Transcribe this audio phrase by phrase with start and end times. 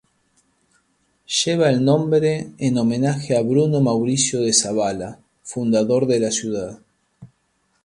[1.43, 6.79] Lleva el nombre en homenaje a Bruno Mauricio de Zabala, fundador de la ciudad.